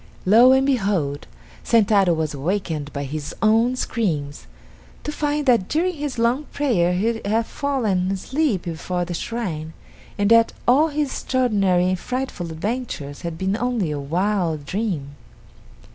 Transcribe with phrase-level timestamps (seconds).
[0.25, 1.27] Lo, and behold,
[1.63, 4.47] Sentaro was awakened by his own screams,
[5.03, 9.73] to find that during his long prayer he had fallen asleep before the shrine,
[10.17, 15.11] and that all his extraordinary and frightful adventures had been only a wild dream.